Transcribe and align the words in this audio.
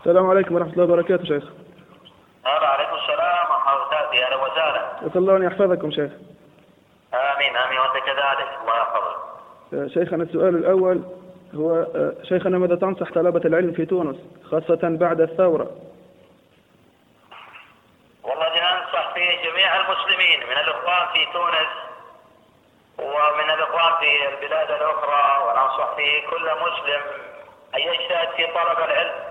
السلام 0.00 0.30
عليكم 0.30 0.54
ورحمة 0.54 0.72
الله 0.72 0.84
وبركاته 0.84 1.24
شيخ. 1.24 1.44
هلا 2.46 2.68
عليكم 2.68 2.94
السلام 2.94 3.50
ورحمة 3.50 3.72
الله 3.72 4.26
أهلا 4.26 4.36
وسهلا. 4.36 5.06
أسأل 5.06 5.16
الله 5.16 5.36
أن 5.36 5.42
يحفظكم 5.42 5.90
شيخ. 5.90 6.12
آمين 7.14 7.56
آمين 7.56 7.78
وأنت 7.78 8.04
كذلك. 8.04 8.48
الله 8.60 8.76
يحفظك. 8.76 9.16
آه، 9.74 9.86
شيخنا 9.86 10.22
السؤال 10.22 10.54
الأول 10.54 11.02
هو 11.54 11.70
آه، 11.74 12.12
شيخنا 12.22 12.58
ماذا 12.58 12.74
تنصح 12.76 13.12
طلبة 13.12 13.40
العلم 13.44 13.72
في 13.72 13.86
تونس 13.86 14.16
خاصة 14.50 14.80
بعد 14.82 15.20
الثورة؟ 15.20 15.70
والله 18.22 18.46
أنصح 18.46 19.14
في 19.14 19.20
جميع 19.20 19.76
المسلمين 19.76 20.40
من 20.50 20.56
الإخوان 20.64 21.06
في 21.12 21.32
تونس 21.32 21.72
ومن 22.98 23.50
الإخوان 23.50 23.92
في 24.00 24.28
البلاد 24.28 24.70
الأخرى 24.70 25.44
وننصح 25.44 25.96
في 25.96 26.20
كل 26.30 26.44
مسلم 26.44 27.00
أن 27.74 27.80
يجتهد 27.80 28.28
في 28.36 28.46
طلب 28.46 28.78
العلم. 28.78 29.29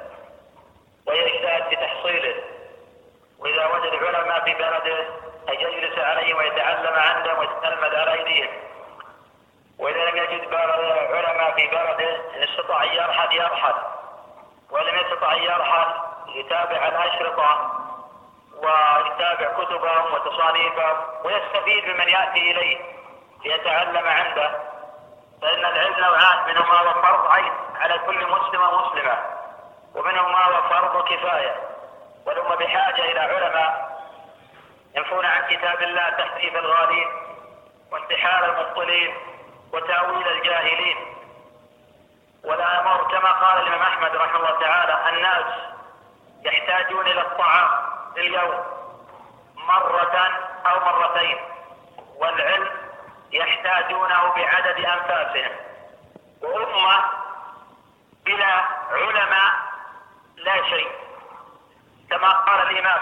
ويجتهد 1.09 1.63
في 1.69 1.75
تحصيله 1.75 2.35
وإذا 3.39 3.65
وجد 3.65 4.03
علماء 4.03 4.43
في 4.43 4.53
بلده 4.53 5.07
أن 5.49 5.53
يجلس 5.53 5.99
عليهم 5.99 6.37
ويتعلم 6.37 6.93
عندهم 6.93 7.39
ويتلمذ 7.39 7.95
على 7.95 8.13
أيديهم 8.13 8.49
وإذا 9.79 10.05
لم 10.05 10.17
يجد 10.17 10.53
علماء 10.53 11.51
في 11.55 11.67
بلده 11.67 12.35
إن 12.35 12.43
استطاع 12.43 12.83
أن 12.83 12.89
يرحل 12.89 13.35
يرحل. 13.35 13.73
ولم 14.71 14.95
يستطع 14.95 15.33
أن 15.33 15.43
يرحل 15.43 15.93
يتابع 16.27 16.87
الأشرطة 16.87 17.71
ويتابع 18.53 19.63
كتبهم 19.63 20.13
وتصانيفهم 20.13 20.97
ويستفيد 21.23 21.85
ممن 21.85 22.09
يأتي 22.09 22.51
إليه 22.51 22.77
ليتعلم 23.45 24.07
عنده. 24.07 24.51
فإن 25.41 25.65
العلم 25.65 25.99
نوعان 25.99 26.55
ما 26.55 26.79
هو 26.79 27.01
فرض 27.01 27.31
عين 27.31 27.53
على 27.75 27.99
كل 27.99 28.27
مسلم 28.27 28.61
ومسلمة. 28.61 29.38
ومنهم 29.99 30.31
ما 30.31 30.45
هو 30.45 30.69
فرض 30.69 31.03
كفاية 31.03 31.55
والأمة 32.25 32.55
بحاجة 32.55 33.11
إلى 33.11 33.19
علماء 33.19 33.99
ينفون 34.95 35.25
عن 35.25 35.41
كتاب 35.41 35.81
الله 35.81 36.09
تحريف 36.09 36.55
الغالين 36.55 37.07
وانتحال 37.91 38.43
المبطلين 38.45 39.15
وتأويل 39.73 40.27
الجاهلين. 40.27 40.97
ولا 42.43 42.81
أمر 42.81 43.03
كما 43.11 43.31
قال 43.31 43.61
الإمام 43.61 43.81
أحمد 43.81 44.15
رحمه 44.15 44.35
الله 44.39 44.59
تعالى 44.59 45.09
الناس 45.09 45.45
يحتاجون 46.45 47.07
إلى 47.07 47.21
الطعام 47.21 47.69
في 48.15 48.21
اليوم 48.21 48.63
مرة 49.55 50.29
أو 50.65 50.79
مرتين 50.79 51.37
والعلم 52.17 52.69
يحتاجونه 53.31 54.33
بعدد 54.35 54.85
أنفاسهم. 54.85 55.55
وأمة 56.41 57.03
بلا 58.25 58.53
علماء 58.91 59.68
لا 60.49 60.63
شيء. 60.69 60.91
كما 62.09 62.31
قال 62.31 62.59
الإمام 62.69 63.01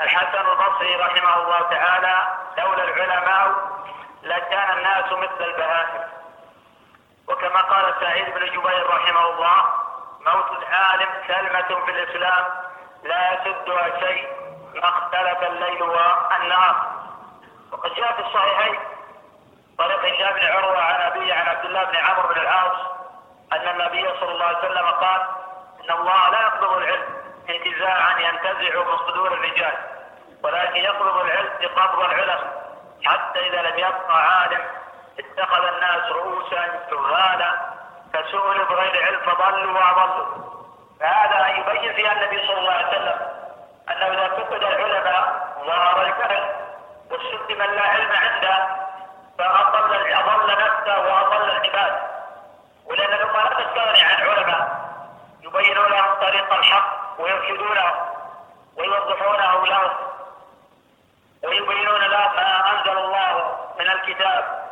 الحسن 0.00 0.48
البصري 0.48 0.96
رحمه 0.96 1.34
الله 1.42 1.60
تعالى 1.60 2.16
لولا 2.58 2.84
العلماء 2.84 3.54
لكان 4.22 4.78
الناس 4.78 5.12
مثل 5.12 5.44
البهائم. 5.44 6.04
وكما 7.28 7.60
قال 7.60 7.94
سعيد 8.00 8.34
بن 8.34 8.46
جبير 8.46 8.86
رحمه 8.90 9.28
الله 9.30 9.64
موت 10.20 10.50
العالم 10.58 11.08
كلمة 11.26 11.84
في 11.84 11.90
الإسلام 11.90 12.44
لا 13.02 13.32
يسدها 13.32 14.00
شيء 14.00 14.28
ما 14.74 14.88
اختلف 14.88 15.42
الليل 15.42 15.82
والنهار. 15.82 16.76
وقد 17.72 17.94
جاء 17.94 18.12
في 18.12 18.20
الصحيحين 18.20 18.80
طريق 19.78 20.04
هشام 20.04 20.32
بن 20.34 20.46
عروة 20.46 20.82
عن 20.82 21.00
أبيه 21.00 21.34
عن 21.34 21.48
عبد 21.48 21.64
الله 21.64 21.84
بن 21.84 21.96
عمرو 21.96 22.28
بن 22.28 22.40
العاص 22.40 22.76
أن 23.52 23.68
النبي 23.68 24.08
صلى 24.20 24.32
الله 24.32 24.44
عليه 24.44 24.58
وسلم 24.58 24.86
قال 24.86 25.35
إن 25.90 25.94
الله 25.94 26.30
لا 26.30 26.40
يقبض 26.40 26.76
العلم 26.76 27.04
انتزاعا 27.50 28.18
ينتزع 28.20 28.82
من 28.82 28.96
صدور 29.08 29.32
الرجال 29.32 29.74
ولكن 30.42 30.76
يقبض 30.76 31.16
العلم 31.20 31.50
بقبض 31.60 32.00
العلم. 32.00 32.40
حتى 33.04 33.40
إذا 33.48 33.62
لم 33.62 33.78
يبقى 33.78 34.22
عالم 34.22 34.64
اتخذ 35.18 35.64
الناس 35.64 36.12
رؤوسا 36.12 36.68
جهالا 36.92 37.50
فسئلوا 38.12 38.64
بغير 38.64 39.04
علم 39.04 39.20
فضلوا 39.20 39.72
وأضلوا. 39.80 40.26
فهذا 41.00 41.48
يبين 41.48 41.94
فيها 41.94 42.12
النبي 42.12 42.46
صلى 42.46 42.58
الله 42.58 42.72
عليه 42.72 42.88
وسلم 42.88 43.18
أنه 43.90 44.06
إذا 44.06 44.28
فقد 44.28 44.62
العلماء 44.62 45.54
ظهر 45.66 46.02
الجهل 46.02 46.54
والسد 47.10 47.52
من 47.52 47.74
لا 47.76 47.82
علم 47.82 48.12
عنده 48.12 48.68
فأضل 49.38 50.12
أضل 50.12 50.50
نفسه 50.52 50.98
وأضل 50.98 51.50
العباد. 51.50 52.00
ولأن 52.86 53.12
الأمة 53.12 53.42
لا 53.42 53.64
تستغني 53.64 54.02
عن 54.02 54.28
علماء 54.28 54.85
يبينون 55.46 55.86
لهم 55.90 56.14
طريق 56.14 56.52
الحق 56.52 56.96
ويرشدونه 57.18 57.92
ويوضحونه 58.76 59.66
لهم 59.66 59.90
ويبينون 61.44 62.00
لهم 62.00 62.36
ما 62.36 62.72
أنزل 62.72 62.98
الله 62.98 63.58
من 63.78 63.90
الكتاب 63.90 64.66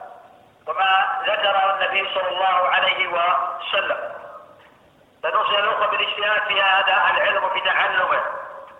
وما 0.66 1.22
ذكره 1.26 1.74
النبي 1.74 2.14
صلى 2.14 2.28
الله 2.28 2.68
عليه 2.68 3.08
وسلم. 3.08 4.14
فنوصي 5.22 5.58
الأخوة 5.58 5.86
بالاجتهاد 5.86 6.42
في 6.48 6.62
هذا 6.62 7.10
العلم 7.10 7.44
وفي 7.44 7.60
تعلمه 7.60 8.22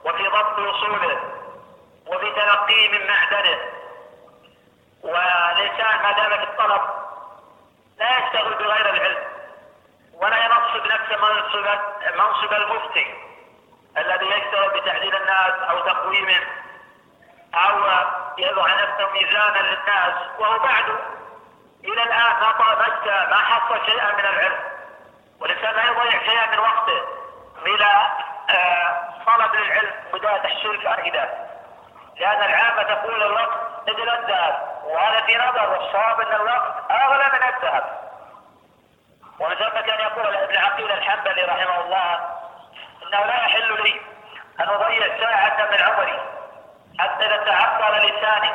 وفي 0.04 0.28
ضبط 0.28 0.58
أصوله 0.58 1.20
وفي 2.06 2.30
تلقيه 2.30 2.88
من 2.88 3.06
معدنه. 3.06 3.58
والإنسان 5.02 6.02
ما 6.02 6.12
دام 6.12 6.30
في 6.30 6.44
الطلب 6.44 6.82
لا 7.98 8.18
يشتغل 8.18 8.54
بغير 8.54 8.90
العلم. 8.90 9.23
ولا 10.24 10.44
ينصب 10.44 10.86
نفسه 10.86 11.16
منصب 11.16 11.78
منصب 12.16 12.52
المفتي 12.52 13.14
الذي 13.98 14.26
يشتغل 14.26 14.80
بتعديل 14.80 15.16
الناس 15.16 15.52
أو 15.70 15.80
تقويمهم 15.80 16.42
أو 17.54 17.78
يضع 18.38 18.66
نفسه 18.66 19.10
ميزانا 19.12 19.58
للناس. 19.58 20.14
وهو 20.38 20.58
بعد 20.58 20.84
إلى 21.84 22.02
الآن 22.02 22.32
ما 22.40 22.52
طلب 22.52 23.06
ما 23.06 23.36
حصل 23.36 23.86
شيئا 23.86 24.12
من 24.12 24.20
العلم. 24.20 24.58
والانسان 25.40 25.74
لا 25.74 25.84
يضيع 25.84 26.24
شيئا 26.24 26.46
من 26.50 26.58
وقته 26.58 27.00
إلى 27.66 27.90
آه، 28.50 29.08
طلب 29.26 29.54
العلم 29.54 29.90
بدايه 30.12 30.36
تحصيل 30.36 30.70
الفائده 30.70 31.28
لأن 32.16 32.42
العامة 32.42 32.82
تقول 32.82 33.22
الوقت 33.22 33.60
مثل 33.88 34.18
الذهب 34.18 34.82
وهذا 34.84 35.20
في 35.20 35.38
نظر 35.38 35.70
والصواب 35.70 36.20
أن 36.20 36.34
الوقت 36.34 36.90
أغلى 36.90 37.24
من 37.24 37.54
الذهب. 37.54 38.03
ومن 39.40 39.54
ثم 39.54 39.80
كان 39.80 40.00
يقول 40.00 40.36
ابن 40.36 40.56
عقيل 40.56 40.92
الحنبلي 40.92 41.42
رحمه 41.42 41.80
الله 41.84 42.14
إنه 43.02 43.26
لا 43.26 43.36
يحل 43.36 43.82
لي 43.82 44.00
أن 44.60 44.68
أضيع 44.68 45.18
ساعة 45.20 45.68
من 45.70 45.80
عمري 45.80 46.20
حتى 46.98 47.24
نتعطل 47.24 48.06
لساني 48.06 48.52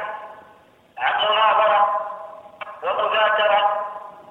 عن 0.97 1.13
مناظرة 1.31 1.99
ومذاكرة 2.83 3.85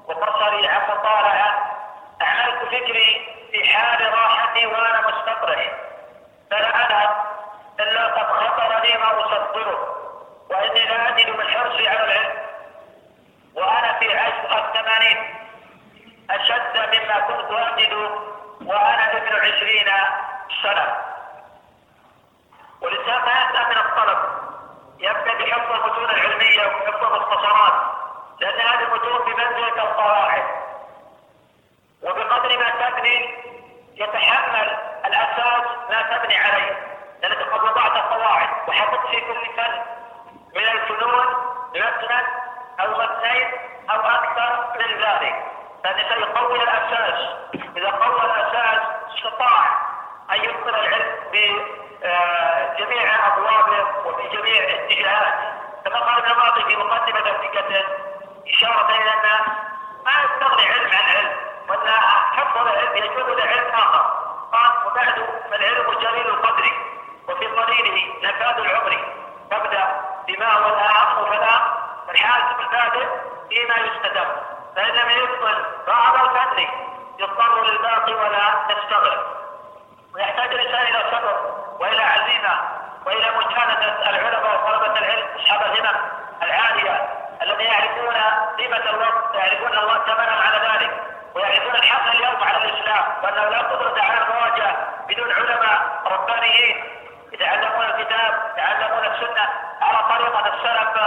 وبصري 0.06 0.68
عن 0.68 0.80
مطالعة 0.90 1.74
أعملت 2.22 2.64
فكري 2.64 3.34
في 3.52 3.64
حال 3.68 4.14
راحتي 4.14 4.66
وأنا 4.66 5.00
مستقرح. 5.00 5.72
فلا 6.50 6.68
اذهب 6.68 7.16
الا 7.80 8.06
قد 8.06 8.26
خطر 8.26 8.80
لي 8.84 8.98
ما 8.98 9.20
أصدره 9.20 9.96
وإني 10.50 10.84
لا 10.84 11.08
أجد 11.08 11.30
من 11.30 11.48
حرصي 11.48 11.88
على 11.88 12.04
العلم. 12.04 12.32
وأنا 13.54 13.98
في 13.98 14.18
عشق 14.18 14.56
الثمانين. 14.56 15.37
أشد 16.30 16.76
مما 16.76 17.20
كنت 17.20 17.50
أجد 17.50 17.92
وأنا 18.66 19.16
ابن 19.16 19.36
عشرين 19.36 19.88
سنة. 20.62 20.96
والانسان 22.80 23.24
ما 23.24 23.42
يبدا 23.42 23.68
من 23.68 23.76
الطلب. 23.76 24.18
يبدأ 24.98 25.34
بحفظ 25.34 25.72
المتون 25.72 26.10
العلمية 26.10 26.66
وحفظ 26.66 27.04
المختصرات. 27.04 27.72
لأن 28.40 28.60
هذه 28.60 28.82
المتون 28.82 29.18
بمنزلة 29.24 29.82
القواعد. 29.82 30.44
وبقدر 32.02 32.58
ما 32.58 32.70
تبني 32.70 33.34
يتحمل 33.94 34.78
الأساس 35.04 35.62
ما 35.90 36.02
تبني 36.02 36.36
عليه. 36.36 36.96
لانك 37.22 37.38
قد 37.38 37.62
وضعت 37.64 38.12
قواعد 38.12 38.48
وحطت 38.68 39.06
في 39.06 39.20
كل 39.20 39.46
فن. 39.56 39.82
من 40.54 40.68
الفنون 40.68 41.26
متنا 41.74 42.26
أو 42.80 42.90
متنين 42.90 43.52
أو 43.90 44.00
أكثر 44.00 44.74
من 44.78 45.02
ذلك. 45.02 45.47
لأن 46.18 46.30
يقوي 46.30 46.62
الأساس. 46.62 47.18
إذا 47.76 47.90
قوى 47.90 48.24
الأساس 48.24 48.80
استطاع 49.16 49.64
أن 50.30 50.44
يدخل 50.44 50.74
العلم 50.74 51.14
بجميع 51.32 53.26
أبوابه 53.26 53.86
وفي 54.06 54.36
جميع 54.36 54.62
اتجاهات 54.74 55.34
كما 55.84 55.98
قال 55.98 56.18
ابن 56.18 56.30
الماضي 56.30 56.64
في 56.64 56.76
مقدمة 56.76 57.20
دقيقة 57.20 57.84
إشارة 58.48 58.90
إلى 58.90 59.10
أن 59.10 59.26
ما 60.04 60.12
يستغني 60.24 60.72
علم 60.72 60.90
عن 60.92 61.16
علم 61.16 61.36
وأن 61.68 61.88
حفظ 62.36 62.58
العلم 62.58 62.96
يجوز 62.96 63.38
لعلم 63.38 63.74
آخر. 63.74 64.02
قال 64.52 64.86
وبعد 64.86 65.14
فالعلم 65.50 65.92
جليل 65.92 66.26
القدر 66.26 66.72
وفي 67.28 67.46
قليله 67.46 68.14
نفاذ 68.22 68.64
العمر. 68.64 69.14
تبدا 69.50 69.84
بما 70.26 70.52
هو 70.52 70.68
الاهم 70.68 71.24
فلا 71.24 71.60
الحاسب 72.10 72.60
البادئ 72.60 73.06
فيما 73.48 73.76
يستدام. 73.76 74.57
فإن 74.78 74.94
لم 74.94 75.10
يفصل 75.10 75.64
بعد 75.86 76.14
الفتح 76.14 76.74
يضطر 77.18 77.64
للباقي 77.64 78.14
ولا 78.14 78.64
تشتغل 78.68 79.18
ويحتاج 80.14 80.54
الإنسان 80.54 80.86
إلى 80.86 81.04
صبر 81.12 81.54
وإلى 81.80 82.02
عزيمة 82.02 82.60
وإلى 83.06 83.26
مجاهدة 83.36 84.10
العلماء 84.10 84.64
وطلبة 84.64 84.98
العلم 84.98 85.26
أصحاب 85.36 85.60
الهمم 85.62 85.96
العالية 86.42 87.08
الذين 87.42 87.66
يعرفون 87.66 88.14
قيمة 88.58 88.90
الوقت 88.90 89.34
يعرفون 89.34 89.78
الله 89.78 89.98
ثمنهم 89.98 90.42
على 90.42 90.68
ذلك 90.68 91.02
ويعرفون 91.34 91.74
الحق 91.74 92.10
اليوم 92.14 92.42
على 92.42 92.64
الإسلام 92.64 93.04
وأنه 93.22 93.48
لا 93.48 93.58
قدرة 93.58 94.02
على 94.02 94.22
المواجهة 94.24 94.76
بدون 95.08 95.32
علماء 95.32 96.02
ربانيين 96.06 96.84
يتعلمون 97.32 97.84
الكتاب 97.84 98.52
يتعلمون 98.56 99.04
السنة 99.04 99.48
على 99.82 99.98
طريقة 100.08 100.54
السلف 100.54 100.98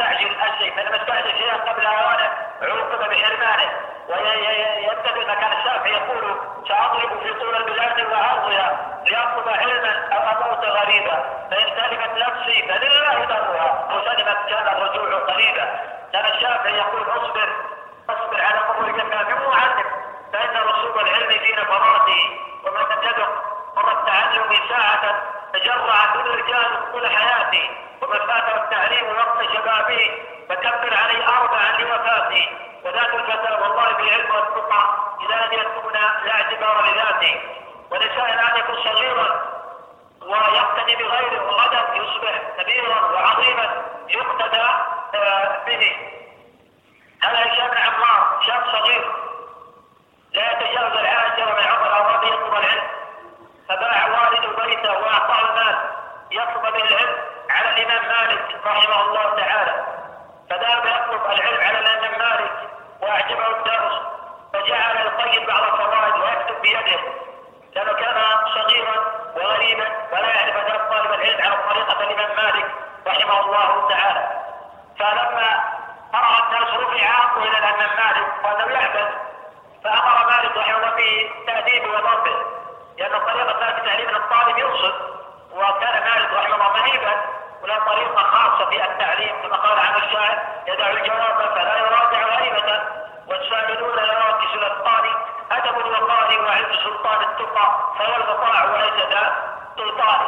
يستعجل 0.00 0.36
الشيء 0.52 0.76
فإنما 0.76 0.96
استعجل 0.96 1.38
شيئا 1.38 1.56
قبل 1.56 1.86
أوانه 1.86 2.30
عوقب 2.62 3.10
بحرمانه 3.10 3.70
ويتبع 4.08 5.26
ما 5.26 5.34
كان 5.34 5.52
الشافعي 5.58 5.92
يقول 5.92 6.40
سأضرب 6.68 7.22
في 7.22 7.32
طول 7.32 7.56
البلاد 7.56 8.00
وأرضها 8.00 9.00
لأطلب 9.06 9.48
علما 9.48 10.08
أو 10.12 10.46
أموت 10.46 10.64
غريبا. 10.64 11.24
فإن 11.50 11.66
سلمت 11.76 12.28
نفسي 12.28 12.62
فلله 12.62 13.24
ضرها 13.24 13.88
أو 13.90 14.00
سلمت 14.04 14.38
كان 14.48 14.68
الرجوع 14.68 15.18
قريبا. 15.18 15.80
كان 16.12 16.24
الشافعي 16.24 16.78
يقول 16.78 17.02
اصبر 17.02 17.48
اصبر 18.10 18.40
على 18.42 18.60
من 18.88 19.48
معلم 19.48 19.84
فإن 20.32 20.56
رسوب 20.56 20.98
العلم 20.98 21.28
في 21.28 21.52
نفراته 21.52 22.38
ومن 22.64 22.80
لم 22.80 23.02
يذق 23.02 23.49
مر 23.82 23.92
التعلم 24.00 24.68
ساعة 24.68 25.22
تجرع 25.52 26.12
كل 26.14 26.30
رجال 26.30 26.92
طول 26.92 27.06
حياتي 27.06 27.70
ومن 28.02 28.18
فاته 28.18 28.56
التعليم 28.56 29.06
وقت 29.16 29.52
شبابه 29.54 30.10
فكبر 30.48 30.94
عليه 30.96 31.28
أربعا 31.28 31.78
لوفاته 31.78 32.48
وذات 32.84 33.14
الفتى 33.14 33.52
والله 33.62 33.92
بالعلم 33.92 34.30
والتقى 34.34 34.82
إذا 35.20 35.36
لم 35.46 35.52
يكتمنا 35.52 36.20
لا 36.24 36.32
اعتبار 36.32 36.84
لذاته 36.84 37.40
ولسائل 37.90 38.38
أن 38.38 38.56
يكون 38.56 38.76
صغيرا 38.84 39.40
ويقتدي 40.22 40.96
بغيره 40.96 41.42
وغدا 41.46 41.94
يصبح 41.94 42.34
كبيرا 42.58 43.00
وعظيما 43.12 43.84
يقتدى 44.08 44.66
وليس 98.64 99.06
ذا 99.12 99.24
سلطان. 99.76 100.20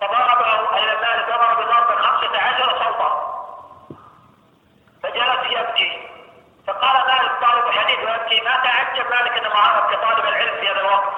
فضربه 0.00 0.76
أي 0.76 0.86
مالك 0.86 1.28
ضرب 1.28 1.56
بضرب 1.58 1.98
خمسة 1.98 2.38
عشر 2.42 2.68
صوتا. 2.84 3.10
فجلس 5.02 5.50
يبكي. 5.50 6.08
فقال 6.66 7.06
مالك 7.06 7.32
طالب 7.42 7.66
الحديث 7.66 7.98
ويبكي 7.98 8.40
ما 8.40 8.56
تعجب 8.56 9.10
مالك 9.10 9.38
انه 9.38 9.50
هرب 9.54 9.94
كطالب 9.94 10.24
العلم 10.28 10.60
في 10.60 10.70
هذا 10.70 10.80
الوقت. 10.80 11.12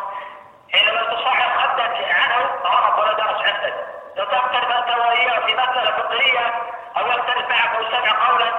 حينما 0.72 1.02
تصحح 1.02 1.64
خدك 1.64 1.96
عنه 2.14 2.50
هرب 2.64 2.99
ولا 2.99 3.12
درس 3.12 3.43
عندك. 3.49 3.75
لو 4.17 4.25
تختلف 4.25 4.70
أنت 4.70 4.90
وإياه 4.99 5.46
في 5.46 5.55
مسألة 5.55 5.90
فقهية 5.90 6.55
أو 6.96 7.06
يختلف 7.06 7.49
معك 7.50 7.76
أو 7.76 7.84
سمع 7.90 8.28
قولا 8.28 8.50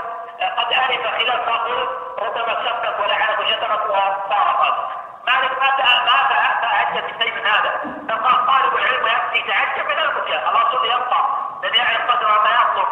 قد 0.57 0.73
عرف 0.73 1.07
خلاف 1.17 1.49
ما 1.49 1.57
قلت 1.57 1.89
ربما 2.19 2.53
سبك 2.65 2.99
ولعنك 2.99 3.39
وشتمك 3.39 3.85
وفارقك 3.89 4.75
مالك 5.27 5.51
ما 5.59 5.69
ما 6.05 6.61
تعجب 6.61 7.21
شيء 7.21 7.35
من 7.35 7.45
هذا. 7.45 7.71
فقال 8.09 8.45
طالب 8.47 8.75
العلم 8.77 9.07
يبكي 9.07 9.51
تعجب 9.51 9.85
من 9.85 9.99
البكاء 9.99 10.49
الاصل 10.49 10.85
يبقى؟ 10.85 11.25
لن 11.63 11.75
يعرف 11.75 12.11
قدر 12.11 12.27
ما 12.27 12.49
يطلب 12.49 12.87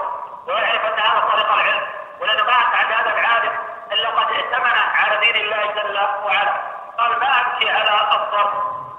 ويعرف 0.47 0.85
أن 0.85 0.99
هذا 0.99 1.19
طريق 1.31 1.53
العلم 1.53 1.87
ولأنه 2.21 2.43
ما 2.43 2.53
عن 2.53 2.85
هذا 2.85 3.19
العالم 3.19 3.51
إلا 3.91 4.09
قد 4.09 4.31
ائتمن 4.31 4.77
على 4.95 5.17
دين 5.17 5.35
الله 5.35 5.65
جل 5.65 5.99
وعلا. 6.25 6.53
قال 6.97 7.19
ما 7.19 7.41
أبكي 7.41 7.69
على 7.69 8.01
الضرب 8.11 8.53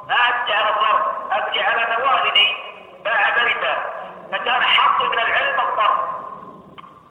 ما 0.09 0.15
أبكي 0.15 0.55
على 0.55 0.71
الضرب 0.71 1.33
أبكي 1.33 1.63
على 1.63 1.97
موالدي 1.97 2.57
باع 3.05 3.31
بيته 3.31 3.77
فكان 4.33 4.63
حق 4.63 5.03
من 5.03 5.19
العلم 5.19 5.61
الضرب. 5.61 6.15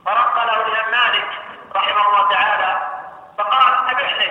فرق 0.06 0.46
له 0.46 0.68
الإمام 0.68 0.92
مالك 0.92 1.28
رحمه 1.76 2.08
الله 2.08 2.30
تعالى 2.30 2.88
فقال 3.38 3.74
أبحني 3.90 4.30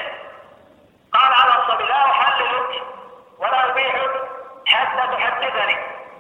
قال 1.13 1.33
على 1.35 1.63
الصبي 1.63 1.85
لا 1.85 2.11
أحللك 2.11 2.83
ولا 3.39 3.71
أبيعك 3.71 4.11
حتى 4.67 5.17
تحدثني 5.17 5.77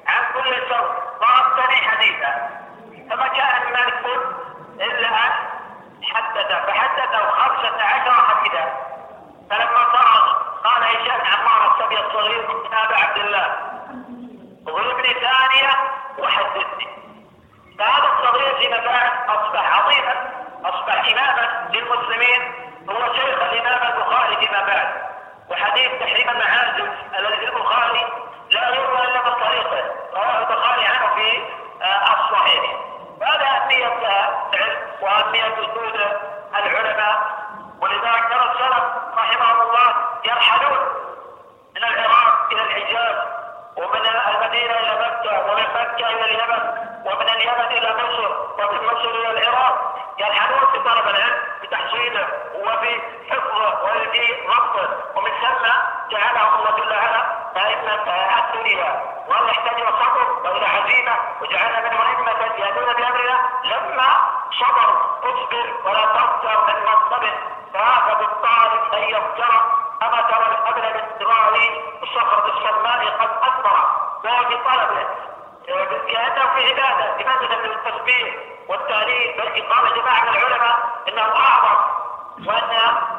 عن 0.06 0.32
كل 0.34 0.68
صوت 0.68 0.90
ضربتني 1.20 1.76
حديثا 1.76 2.50
فما 3.10 3.28
كان 3.28 3.66
من 3.66 3.72
مالك 3.72 3.94
قلت 4.04 4.36
إلا 4.80 5.08
أن 5.08 5.32
حدث 6.02 6.52
فحدثه 6.66 7.30
خمسة 7.30 7.82
عشر 7.82 8.12
حديثا 8.12 8.72
فلما 9.50 9.84
فرغ 9.84 10.32
قال 10.64 10.84
هشام 10.84 11.20
عمار 11.20 11.72
الصبي 11.74 12.00
الصغير 12.00 12.48
من 12.48 12.74
أبا 12.74 12.96
عبد 12.96 13.18
الله 13.18 13.56
ضربني 14.64 15.14
ثانية 15.14 15.70
وحدثني 16.18 16.88
فهذا 17.78 18.12
الصغير 18.12 18.54
فيما 18.56 18.78
بعد 18.86 19.10
أصبح 19.28 19.78
عظيما 19.78 20.32
أصبح 20.64 21.08
إماما 21.08 21.68
للمسلمين 21.72 22.52
هو 22.90 23.12
شيخ 23.14 23.42
الإمام 23.42 23.92
البخاري 23.92 24.36
فيما 24.36 24.62
بعد 24.66 24.88
وحديث 25.50 25.90
تحريم 26.00 26.28
المعازف 26.28 26.88
الذي 27.18 27.36
في 27.36 27.48
البخاري 27.48 28.06
لا 28.50 28.68
يروى 28.68 28.98
إلا 28.98 29.22
من 29.22 29.32
طريقه 29.32 29.84
رواه 30.14 30.38
البخاري 30.38 30.86
عنه 30.86 31.14
في 31.14 31.42
آه، 31.82 32.24
الصحيح 32.24 32.62
هذا 33.22 33.46
أهمية 33.46 33.86
العلم 34.54 34.78
وأهمية 35.00 35.44
وجود 35.58 36.00
العلماء 36.54 37.42
ولذلك 37.80 38.28
ترى 38.30 38.52
السلف 38.52 38.84
رحمهم 39.16 39.60
الله 39.60 39.94
يرحلون 40.24 40.78
من 41.76 41.84
العراق 41.84 42.52
إلى 42.52 42.62
الحجاز 42.62 43.16
ومن 43.76 44.06
المدينة 44.06 44.78
إلى 44.78 44.92
مكة 45.80 46.08
إلى 46.08 46.24
اليمن 46.24 46.62
ومن 47.06 47.28
اليمن 47.28 47.66
إلى 47.76 47.94
مصر 47.94 48.24
ومن 48.58 48.86
مصر 48.86 49.10
إلى 49.10 49.30
العراق. 49.30 49.92
يرحلون 50.18 50.72
في 50.72 50.78
طلب 50.78 51.06
العلم 51.08 51.38
بتحصيله 51.62 52.28
وفي 52.54 53.00
حفظه 53.30 53.82
وفي 53.84 54.46
ضبطه 54.46 54.88
ومن 55.16 55.30
ثم 55.30 55.64
جعلهم 56.10 56.58
الله 56.58 56.70
جل 56.76 56.92
وعلا 56.92 57.22
أئمة 57.56 58.06
الدنيا 58.38 59.02
والله 59.28 59.50
يحتاج 59.50 59.74
إلى 59.74 59.92
صبر 60.02 60.26
وإلى 60.44 60.66
عزيمة 60.66 61.14
وجعلنا 61.40 61.80
منهم 61.80 62.00
أئمة 62.06 62.54
يهدون 62.56 62.94
بأمرنا. 62.94 63.38
لما 63.64 64.08
صبروا 64.60 64.98
اصبر 65.24 65.66
ولا 65.84 66.04
تغتر 66.06 66.66
من 66.68 66.84
مصطبر. 66.84 67.34
فهذا 67.74 68.14
بالطالب 68.14 68.94
أن 68.94 69.02
يفترى 69.02 69.58
أما 70.02 70.20
ترى 70.22 70.46
الأبن 70.46 70.82
من 70.96 71.02
إسرائيل 71.16 71.82
الصخرة 72.02 72.46
الصماء 72.46 73.06
قد 73.20 73.30
أثمر 73.42 73.78
وهو 74.24 74.42
طلبه؟ 74.42 75.06
كأنه 75.66 76.54
في 76.56 76.66
عبادة 76.66 77.16
لماذا 77.22 77.56
من 77.56 77.70
التسبيح 77.70 78.34
والتهليل 78.68 79.32
بل 79.38 79.72
قال 79.72 79.94
جماعة 79.94 80.22
من 80.24 80.36
العلماء 80.36 80.78
إنه 81.08 81.22
أعظم 81.22 82.02
وأن 82.46 82.70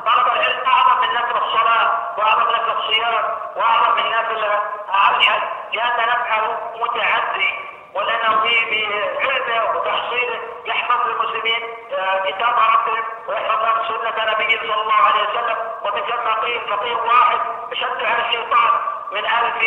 طلب 0.06 0.28
العلم 0.28 0.60
أعظم 0.68 1.02
من 1.02 1.14
نفل 1.14 1.38
الصلاة 1.38 2.14
وأعظم 2.18 2.48
من 2.48 2.54
نفل 2.54 2.72
الصيام 2.72 3.38
وأعظم 3.56 3.96
من 3.96 4.12
نفل 4.12 4.46
الحج 4.90 5.44
لأن 5.74 6.08
نفعه 6.10 6.72
متعدي 6.82 7.60
ولأنه 7.96 8.36
بعلمه 8.42 9.76
وتحصيله 9.76 10.40
يحفظ 10.66 11.08
للمسلمين 11.08 11.64
آه، 11.94 12.18
كتاب 12.32 12.56
ربهم 12.60 13.04
ويحفظ 13.28 13.88
سنة 13.88 14.32
نبيه 14.32 14.60
صلى 14.60 14.82
الله 14.82 14.94
عليه 14.94 15.30
وسلم 15.30 15.58
ومن 15.84 16.02
ثم 16.02 16.46
قيل 16.46 16.62
فقيه 16.70 16.96
واحد 16.96 17.40
يشد 17.72 18.04
على 18.04 18.26
الشيطان 18.28 18.70
من 19.14 19.24
ألف 19.26 19.58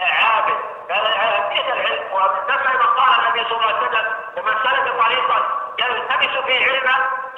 عابد. 0.00 0.58
هذا 0.90 1.48
كيف 1.52 1.66
العلم. 1.72 2.02
ولما 2.12 2.86
قال 2.98 3.24
النبي 3.24 3.48
صلى 3.48 3.56
الله 3.58 3.66
عليه 3.66 3.86
وسلم 3.88 4.06
ومن 4.36 4.52
سلك 4.64 4.86
طريقا 5.04 5.38
يلتمس 5.82 6.44
فيه 6.46 6.66
علما 6.66 6.96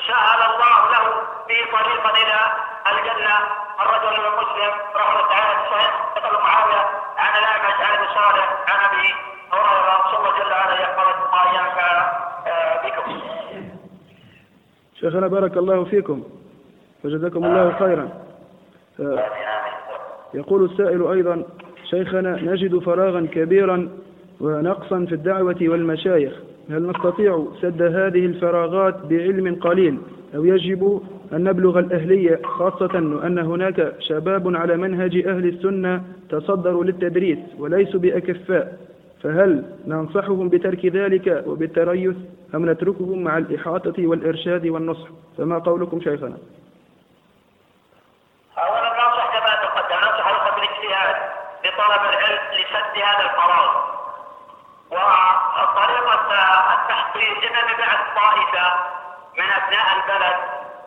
سهل 0.08 0.40
الله 0.50 0.90
له 0.94 1.04
به 1.48 1.60
طريقا 1.78 2.10
إلى 2.10 2.38
الجنة. 2.92 3.36
الرجل 3.82 4.26
المسلم 4.26 4.72
رحمه 4.96 5.12
الله 5.12 5.28
تعالى 5.28 5.54
في 5.58 5.66
الصحيح 5.66 5.92
قتل 6.16 6.34
معاوية 6.38 6.82
عن 7.16 7.38
الأعمش 7.38 7.80
عن 7.80 7.96
ابي 7.98 8.06
صالح 8.14 8.48
عن 8.68 8.84
أبي 8.84 9.14
هريرة 9.52 10.10
صلى 10.10 10.18
الله 10.18 10.38
جل 10.38 10.52
وعلا 10.52 10.80
يحفظ 10.80 11.06
ما 11.34 11.50
ينفع 11.58 12.12
آه، 12.46 12.86
بكم. 12.86 13.20
شيخنا 15.00 15.26
بارك 15.28 15.56
الله 15.56 15.84
فيكم 15.84 16.22
فجزاكم 17.02 17.44
الله 17.44 17.78
خيرا. 17.78 18.08
يقول 20.34 20.64
السائل 20.64 21.06
أيضا 21.06 21.42
شيخنا 21.90 22.42
نجد 22.42 22.78
فراغا 22.78 23.26
كبيرا 23.32 23.88
ونقصا 24.40 25.04
في 25.04 25.14
الدعوة 25.14 25.56
والمشايخ. 25.62 26.32
هل 26.70 26.86
نستطيع 26.86 27.46
سد 27.62 27.82
هذه 27.82 28.26
الفراغات 28.26 28.96
بعلم 29.06 29.54
قليل 29.54 29.98
أو 30.34 30.44
يجب 30.44 31.02
أن 31.32 31.44
نبلغ 31.44 31.78
الأهلية 31.78 32.40
خاصة 32.44 32.98
أن 32.98 33.38
هناك 33.38 33.94
شباب 33.98 34.56
على 34.56 34.76
منهج 34.76 35.26
أهل 35.26 35.48
السنة 35.48 36.02
تصدروا 36.30 36.84
للتدريس 36.84 37.38
وليسوا 37.58 38.00
بأكفاء؟ 38.00 38.78
فهل 39.22 39.64
ننصحهم 39.86 40.48
بترك 40.48 40.86
ذلك 40.86 41.44
وبالتريث 41.46 42.16
أم 42.54 42.70
نتركهم 42.70 43.22
مع 43.24 43.38
الإحاطة 43.38 44.06
والإرشاد 44.06 44.66
والنصح؟ 44.66 45.08
فما 45.38 45.58
قولكم 45.58 46.00
شيخنا 46.00 46.36
أولا 48.58 48.90
ننصح 48.98 49.26
كما 49.32 49.52
تقدم 49.64 49.96
ننصح 49.96 50.26
الأخوة 50.28 50.54
بالاجتهاد 50.54 51.16
لطلب 51.78 52.04
العلم 52.04 52.40
لسد 52.52 53.02
هذا 53.04 53.24
الفراغ 53.24 53.76
وطريقة 54.90 56.32
التحصيل 56.74 57.44
إن 57.44 57.76
بعد 57.78 57.98
طائفة 58.16 58.74
من 59.38 59.50
أبناء 59.52 59.86
البلد 59.96 60.36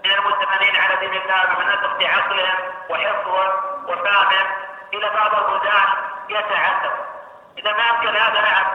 من 0.06 0.12
المتمنين 0.12 0.76
على 0.76 0.96
دين 0.96 1.22
الله 1.22 1.44
ومن 1.44 1.68
نسق 1.68 2.04
عقلهم 2.04 2.58
وحفظهم 2.90 3.50
وفهمهم 3.88 4.48
إلى 4.94 5.10
بعض 5.10 5.36
البلدان 5.36 5.88
يتعلم. 6.30 6.92
إذا 7.58 7.72
ما 7.72 7.90
أمكن 7.90 8.16
هذا 8.16 8.42
نعم 8.42 8.66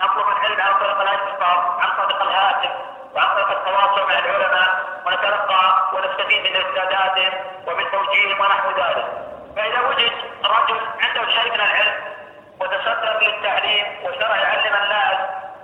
نطلب 0.00 0.28
العلم 0.28 0.60
عن 0.60 0.72
طريق 0.80 1.00
الأشخاص 1.00 1.64
عن 1.80 1.90
طريق 1.96 2.22
الهاتف 2.22 2.70
وعن 3.14 3.26
طريق 3.26 3.50
التواصل 3.50 4.08
مع 4.08 4.18
العلماء 4.18 5.00
ونتلقى 5.06 5.90
ونستفيد 5.92 6.40
من 6.46 6.56
إرشاداتهم 6.56 7.32
ومن 7.66 7.90
توجيههم 7.90 8.40
ونحو 8.40 8.70
ذلك. 8.70 9.39
فإذا 9.56 9.80
وجد 9.80 10.12
رجل 10.44 10.80
عنده 11.00 11.30
شيء 11.30 11.52
من 11.52 11.60
العلم 11.60 11.94
وتصدر 12.60 13.18
للتعليم 13.22 13.86
وشرع 14.04 14.36
يعلم 14.36 14.74
الناس 14.82 15.18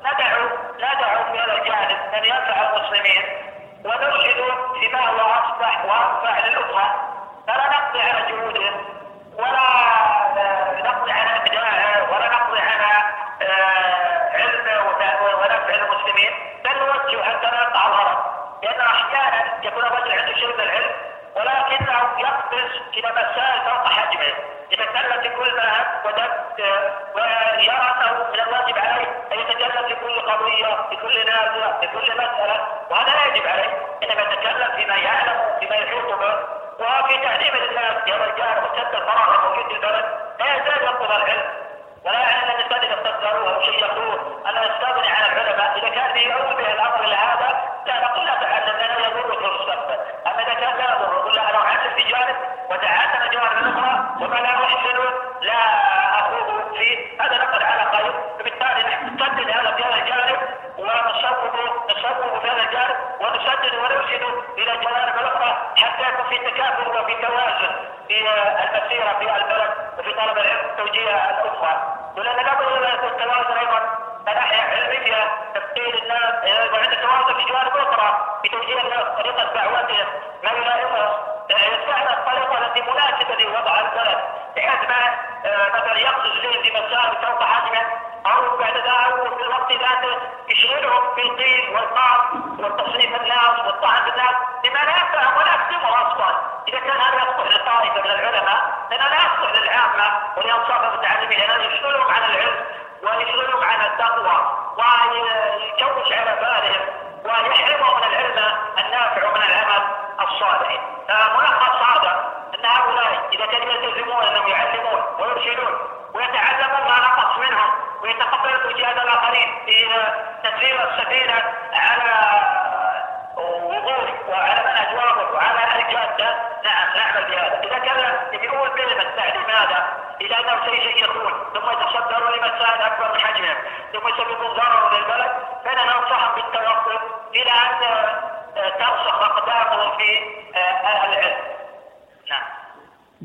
ندعو 0.04 0.48
ندعو 0.76 1.32
في 1.32 1.38
هذا 1.40 1.52
الجانب 1.52 1.98
أن 2.14 2.24
ينفع 2.24 2.70
المسلمين 2.76 3.22
ونرشد 3.84 4.40
فيما 4.80 5.00
هو 5.08 5.20
أصلح 5.20 5.84
وأنفع 5.84 6.46
للأمة 6.46 7.15
إلى 22.96 23.10
مسائل 23.12 23.60
فوق 23.70 23.88
حجمه 23.88 24.34
يتكلم 24.70 25.22
في 25.22 25.28
كل 25.28 25.56
ما 25.56 25.86
ودد 26.04 26.30
ويرى 27.14 27.70
أنه 27.70 28.12
من 28.32 28.40
الواجب 28.40 28.78
عليه 28.78 29.08
أن 29.32 29.38
يتكلم 29.38 29.88
في 29.88 29.94
كل 29.94 30.20
قضية 30.20 30.88
في 30.90 30.96
كل 30.96 31.26
نازلة 31.26 31.80
في 31.80 31.86
كل 31.86 32.12
مسألة 32.12 32.68
وهذا 32.90 33.10
لا 33.14 33.26
يجب 33.26 33.46
عليه. 33.46 33.70
إنما 34.02 34.22
يتكلم 34.22 34.76
فيما 34.76 34.94
يعلم 34.96 35.40
فيما 35.60 35.76
يحيط 35.76 36.06
به. 36.18 36.34
وفي 36.80 37.14
تعليم 37.22 37.54
الناس 37.54 37.96
هذا 38.08 38.24
الجانب 38.30 38.62
وسد 38.64 38.94
الفراغ 38.94 39.34
الموجود 39.34 39.66
في 39.66 39.72
البلد 39.76 40.04
لا 40.40 40.46
يزال 40.56 40.84
يطلب 40.84 41.10
العلم. 41.10 41.44
ولا 42.04 42.18
يعني 42.18 42.42
أن 42.42 42.50
الإنسان 42.56 42.78
إذا 42.78 42.94
استذكروه 42.94 43.54
أو 43.54 43.62
شيخوه 43.62 44.42
أن 44.48 44.56
يستغني 44.56 45.08
عن 45.08 45.22
العلماء 45.32 45.78
إذا 45.78 45.88
كان 45.88 46.16
يؤول 46.16 46.54
به 46.56 46.72
الأمر 46.72 47.00
إلى 47.04 47.14
هذا 47.14 47.48
لا 47.86 48.00
نقول 48.04 48.26
لا 48.26 48.34
تعلم 48.34 48.76
لأنه 48.76 49.06
يضر 49.06 49.38
في 49.38 49.44
المستقبل. 49.46 49.98
أما 50.26 50.42
إذا 50.42 50.54
كان 50.54 50.76
لا 50.78 50.84
يضر 50.84 51.18
قل 51.18 51.34
له 51.36 51.50
أنا 51.50 51.58
أعلم 51.58 51.94
في 51.96 52.02
جانب 52.02 52.36
وتعلم 52.70 53.30
جوانب 53.32 53.76
أخرى 53.78 54.16
لا 54.42 54.64
احسن 54.64 54.98
لا 55.42 55.60
اخوض 56.20 56.76
فيه. 56.78 57.22
هذا 57.22 57.36
نقل 57.38 57.62
على 57.62 57.90
خير 57.96 58.12
فبالتالي 58.38 58.82
نحن 58.88 59.06
نسدد 59.14 59.50
هذا 59.50 59.70
في 59.76 59.82
هذا 59.84 59.94
الجانب 60.02 60.38
ونصوب 60.78 61.54
نصوب 61.90 62.40
في 62.42 62.48
هذا 62.50 62.62
الجانب 62.62 62.96
ونسدد 63.20 63.74
ونرشد 63.74 64.22
إلى 64.58 64.72
جوانب 64.82 65.14
الاخرى 65.20 65.72
حتى 65.76 66.02
يكون 66.08 66.26
في 66.28 66.38
تكافؤ 66.50 67.00
وفي 67.00 67.14
توازن 67.14 67.72
في 68.08 68.18
المسيرة 68.64 69.18
في 69.18 69.36
البلد 69.36 69.70
وفي 69.98 70.12
طلب 70.12 70.38
العلم 70.38 70.76
توجيه 70.76 71.14
الامه 71.30 71.82
ولان 72.16 72.36
لابد 72.36 72.94
يكون 72.94 73.18
توازن 73.18 73.56
أيضا. 73.58 73.80
ناحيه 74.26 74.62
علمية 74.62 75.24
تفكير 75.54 76.02
الناس 76.02 76.44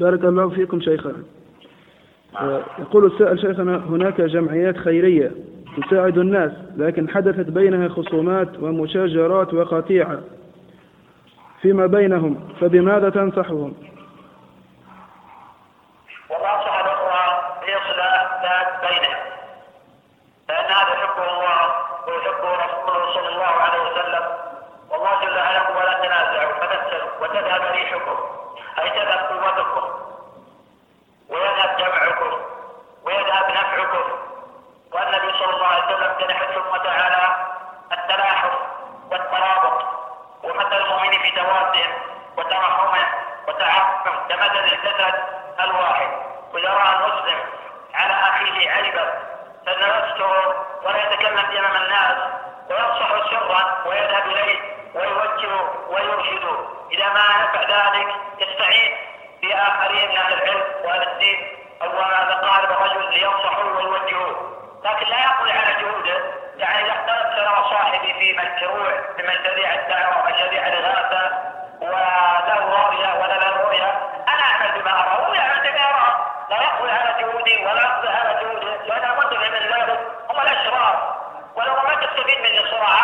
بارك 0.01 0.25
الله 0.25 0.50
فيكم 0.50 0.81
شيخنا 0.81 1.24
يقول 2.79 3.05
السائل 3.05 3.39
شيخنا 3.39 3.77
هناك 3.77 4.22
جمعيات 4.22 4.77
خيرية 4.77 5.31
تساعد 5.88 6.17
الناس 6.17 6.51
لكن 6.77 7.10
حدثت 7.10 7.50
بينها 7.50 7.88
خصومات 7.88 8.60
ومشاجرات 8.62 9.53
وقطيعة 9.53 10.20
فيما 11.62 11.86
بينهم 11.86 12.39
فبماذا 12.60 13.10
تنصحهم؟ 13.10 13.74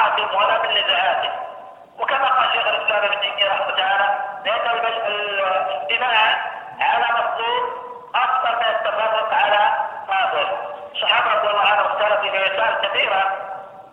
صراعاتهم 0.08 0.36
ولا 0.36 0.62
من 0.64 0.70
نزاعاتهم 0.70 1.32
وكما 2.00 2.28
قال 2.28 2.50
شيخ 2.54 2.68
الإسلام 2.68 3.04
ابن 3.04 3.20
تيمية 3.20 3.52
رحمه 3.52 3.76
تعالى 3.76 4.18
لأن 4.46 4.70
الاجتماع 4.70 6.42
على 6.80 7.06
مطلوب 7.06 7.64
أكثر 8.16 8.56
من 8.56 8.76
التفرق 8.76 9.34
على 9.34 9.72
فاضل 10.08 10.48
الصحابه 10.96 11.34
رضي 11.40 11.50
الله 11.50 11.62
عنهم 11.62 11.86
اختلفوا 11.86 12.22
في 12.22 12.30
مسائل 12.30 12.88
كثيره 12.88 13.24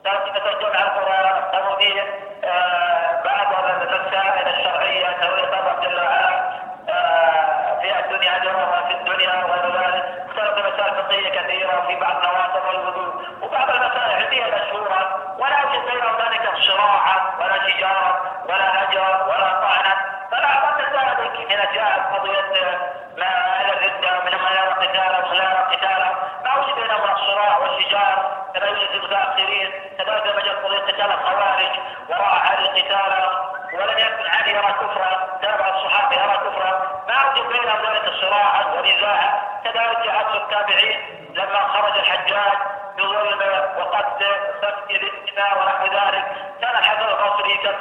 يتسجل 0.06 0.76
على 0.76 0.88
القرآن 0.88 1.42
أو 1.54 1.76
فيه 1.76 2.02
آه، 2.44 3.22
بعض 3.24 3.64
المسائل 3.64 4.48
الشرعية 4.48 5.06
ترويض 5.06 5.54
الله 5.54 5.80
جل 5.82 6.00
وعلا 6.00 6.50
آه، 6.88 7.78
في 7.80 7.98
الدنيا 8.00 8.36
أجرها 8.36 8.88
في 8.88 8.94
الدنيا 8.94 9.44
وغير 9.44 9.76
ذلك 9.76 10.04
اختلف 10.28 10.66
مسائل 10.74 10.94
فقهية 10.94 11.40
كثيرة 11.40 11.78
وفي 11.84 11.96
بعض 12.00 12.16
نوافل 12.26 12.66
والوضوء 12.68 13.14
وبعض 13.42 13.70
المسائل 13.70 14.12
علمية 14.24 14.44
مشهورة 14.54 15.23
ولا 15.38 15.60
يوجد 15.60 15.84
بين 15.90 16.04
ذلك 16.26 16.50
صراعا 16.68 17.34
ولا 17.40 17.58
تجارة 17.58 18.20
ولا 18.48 18.82
هجر 18.84 19.26
ولا 19.28 19.60
طعنا 19.60 19.94
فلا 20.30 20.68
أقل 20.68 20.84
ذلك 20.84 21.48
حين 21.48 21.74
جاءت 21.74 22.02
قضية 22.14 22.78
ما 23.16 23.60
إلى 23.60 23.72
الردة 23.72 24.24
من 24.24 24.42
ما 24.42 24.50
يرى 24.50 24.72
قتالا 24.86 25.26
ولا 25.30 25.44
يرى 25.44 25.76
قتالا 25.76 26.10
ما 26.44 26.56
وجد 26.58 26.74
بينهما 26.74 27.12
الصراع 27.12 27.58
والشجار 27.58 28.36
كما 28.54 28.66
يوجد 28.66 28.90
المتأخرين 28.94 29.70
كذلك 29.98 30.26
لما 30.26 30.40
جاءت 30.42 30.64
قضية 30.64 30.78
قتال 30.78 31.12
الخوارج 31.12 31.70
وراء 32.08 32.38
علي 32.46 32.80
قتالا 32.80 33.44
ولم 33.74 33.98
يكن 33.98 34.26
علي 34.30 34.50
يرى 34.50 34.72
كفرا 34.72 35.38
تابع 35.42 35.68
الصحابة 35.68 36.16
يرى 36.16 36.36
كفرا. 36.36 37.02
ما 37.08 37.30
وجد 37.30 37.48
بينهم 37.48 37.86
ذلك 37.86 38.08
الصراع 38.08 38.66
ونزاع. 38.66 39.42
كذلك 39.64 39.98
جاءت 40.04 40.34
التابعين 40.34 40.98
لما 41.34 41.68
خرج 41.68 41.98
الحجاج 41.98 42.58
بظلم 42.98 43.40
وقتل 43.78 44.24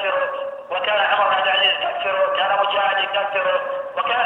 يكفر 0.03 0.29
وكان 0.69 0.99
عمر 0.99 1.29
بن 1.29 1.43
العزيز 1.43 1.71
يكفر 1.81 2.29
وكان 2.29 2.49
مجاهد 2.59 3.03
يكفر 3.03 3.61
وكان 3.97 4.22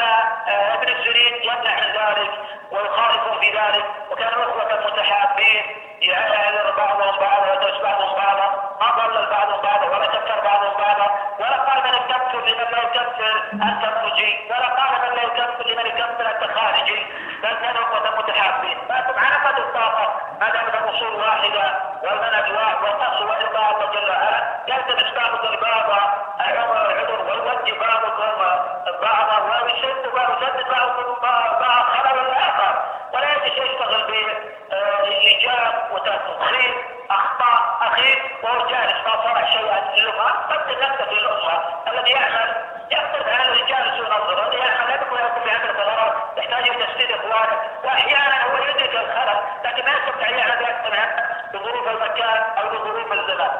وتخريب 36.30 36.74
أخطاء 37.10 37.78
اخيه 37.82 38.18
وهو 38.44 38.70
جالس 38.70 38.98
ما 39.08 39.24
صنع 39.24 39.46
شيئا 39.46 39.80
للامه 39.98 40.30
قدم 40.50 40.80
نفسك 40.82 41.10
للامه 41.14 41.64
الذي 41.92 42.12
يعمل 42.12 42.50
يختلف 42.92 43.28
عن 43.28 43.46
الرجال 43.46 43.98
سوء 43.98 44.08
نظره 44.08 44.48
الذي 44.48 44.58
يعمل 44.58 44.90
يكون 45.02 45.18
في 45.44 45.50
عمل 45.52 45.74
ثمرات 45.74 46.14
يحتاج 46.38 46.70
إلى 46.70 46.86
تسديد 46.86 47.12
أخوانه. 47.12 47.58
وأحيانا 47.84 48.44
هو 48.44 48.58
يدرك 48.58 48.96
الخلل 48.96 49.40
لكن 49.66 49.86
ما 49.86 49.92
يستطيع 49.98 50.30
أن 50.30 50.62
يقتنع 50.62 51.06
بظروف 51.54 51.88
المكان 51.88 52.38
أو 52.58 52.70
بظروف 52.70 53.14
الزمان. 53.14 53.52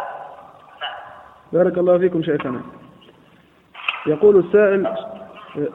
بارك 1.52 1.78
الله 1.78 1.98
فيكم 1.98 2.24
شيخنا. 2.24 2.62
يقول 4.06 4.36
السائل 4.40 5.17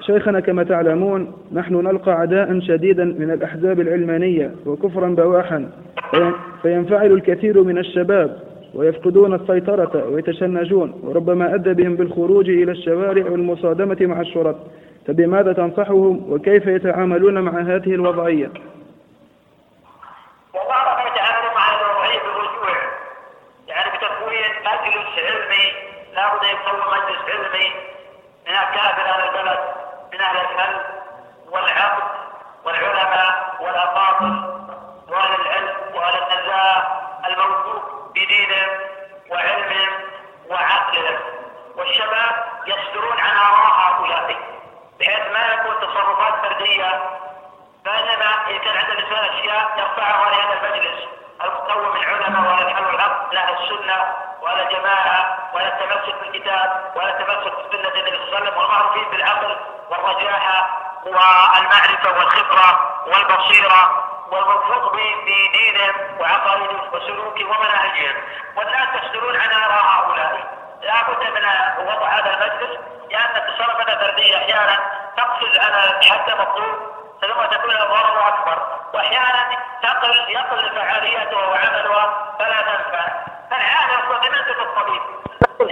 شيخنا 0.01 0.41
كما 0.41 0.65
تعلمون 0.65 1.33
نحن 1.53 1.75
نلقى 1.75 2.13
عداء 2.13 2.61
شديدا 2.61 3.05
من 3.05 3.31
الأحزاب 3.31 3.81
العلمانية 3.81 4.55
وكفرا 4.67 5.09
بواحا 5.09 5.71
في- 6.11 6.33
فينفعل 6.63 7.13
الكثير 7.13 7.63
من 7.63 7.79
الشباب 7.79 8.41
ويفقدون 8.75 9.35
السيطرة 9.35 10.09
ويتشنجون 10.09 11.01
وربما 11.03 11.55
أدى 11.55 11.75
بهم 11.75 11.95
بالخروج 11.97 12.49
إلى 12.51 12.73
الشوارع 12.73 13.31
والمصادمة 13.31 13.97
مع 14.01 14.21
الشرط 14.21 14.57
فبماذا 15.07 15.53
تنصحهم؟ 15.53 16.33
وكيف 16.33 16.67
يتعاملون 16.67 17.39
مع 17.41 17.61
هذه 17.61 17.95
الوضعية؟ 17.95 18.51
وبعضهم 20.55 21.07
يتعاملون 21.13 21.55
مع 21.55 21.67
الوضعية 21.81 22.21
يعني 23.69 23.91
مجلس 24.67 25.13
علمي 25.19 25.67
لابد 26.15 26.43
يكون 26.53 26.79
مجلس 26.95 27.23
علمي 27.33 27.69
من 28.47 28.55
أكابر 28.55 29.12
أهل 30.23 30.37
الفن 30.37 30.81
والعقد 31.51 32.03
والعلماء 32.65 33.57
والأفاضل 33.61 34.53
وأهل 35.09 35.41
العلم 35.41 35.69
وأهل 35.95 36.23
النزاهة 36.23 37.03
الموثوق 37.27 38.11
بدينهم 38.15 38.69
وعلمهم 39.31 39.89
وعقلهم. 40.49 41.19
والشباب 41.77 42.45
يصدرون 42.67 43.21
عن 43.21 43.37
آراء 43.37 43.73
هؤلاء 43.81 44.37
بحيث 45.01 45.33
ما 45.33 45.53
يكون 45.53 45.75
تصرفات 45.81 46.35
فردية 46.47 47.03
بينما 47.85 48.47
إذا 48.49 48.59
كان 48.59 48.77
عند 48.77 48.91
الإنسان 48.91 49.25
أشياء 49.25 49.73
يرفعها 49.79 50.31
لهذا 50.31 50.67
المجلس. 50.67 51.09
المكون 51.45 51.95
من 51.95 52.05
علماء 52.05 52.53
ولا 52.53 52.69
الحل 52.69 52.85
والحق 52.85 53.31
من 53.33 53.37
أهل 53.37 53.55
السنة 53.55 54.15
ولا 54.43 54.65
جماعة 54.65 55.51
ولا 55.55 55.69
التمسك 55.69 56.15
بالكتاب 56.21 56.93
ولا 56.97 57.21
التمسك 57.21 57.53
بسنة 57.53 57.89
النبي 58.01 58.17
صلى 58.17 58.25
الله 58.25 58.37
عليه 58.37 58.47
وسلم 58.47 58.57
والمعروفين 58.59 59.05
بالعقل 59.11 59.57
والرجاحة 59.93 60.79
والمعرفة 61.07 62.13
والخبرة 62.19 62.99
والبصيرة 63.07 64.09
والموثوق 64.31 64.93
بدينهم 64.93 66.21
وعقائدهم 66.21 66.81
وسلوكهم 66.93 67.51
ومناهجهم 67.51 68.15
والناس 68.57 68.89
يصدرون 69.03 69.37
عن 69.37 69.51
آراء 69.51 69.85
هؤلاء. 69.85 70.59
لا 70.83 71.03
بد 71.03 71.23
من 71.35 71.45
وضع 71.87 72.09
هذا 72.09 72.31
المجلس 72.31 72.79
لأن 73.11 73.37
التصرفات 73.37 73.89
الفردية 73.89 74.37
أحيانا 74.37 74.81
تقفز 75.17 75.59
على 75.59 75.99
الحد 76.01 76.31
المطلوب 76.31 76.77
ثم 77.21 77.57
تكون 77.57 77.71
الضرر 77.71 78.29
أكبر. 78.29 78.67
وأحيانا 78.95 79.57
تقل 79.83 80.31
يقل 80.31 80.77
فعاليتها 80.77 81.47
وعملها 81.47 82.35
فلا 82.39 82.63
تنفع. 82.63 83.09
فالعالم 83.51 84.09
بمنزله 84.09 84.63
الطبيب؟ 84.63 85.03